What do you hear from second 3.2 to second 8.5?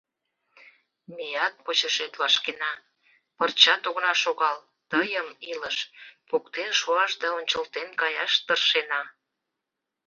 пырчат огына шогал, тыйым, илыш, поктен шуаш да ончылтен каяш